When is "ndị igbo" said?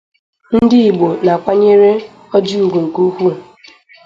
0.61-1.09